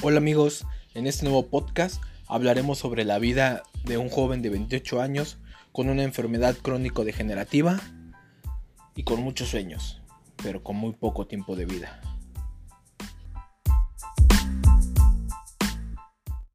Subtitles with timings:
[0.00, 5.00] Hola amigos, en este nuevo podcast hablaremos sobre la vida de un joven de 28
[5.00, 5.38] años
[5.72, 7.80] con una enfermedad crónico-degenerativa
[8.94, 10.00] y con muchos sueños,
[10.40, 12.00] pero con muy poco tiempo de vida.